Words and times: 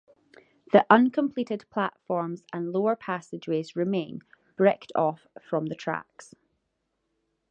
The 0.71 0.83
uncompleted 0.89 1.65
platforms 1.69 2.43
and 2.51 2.71
lower 2.71 2.95
passageways 2.95 3.75
remain, 3.75 4.21
bricked 4.57 4.91
off 4.95 5.27
from 5.47 5.67
the 5.67 5.75
tracks. 5.75 6.33